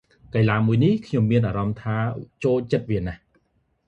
[0.33, 1.95] កីឡាមួយនេះ ខ្ញុំមានអារម្មណ៏ថា
[2.43, 3.21] ចូលចិត្តវាណាស់។